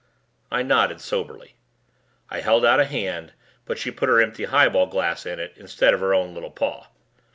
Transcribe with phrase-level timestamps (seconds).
[0.49, 1.57] I nodded soberly.
[2.27, 3.33] I held out a hand
[3.65, 6.87] but she put her empty highball glass in it instead of her own little paw.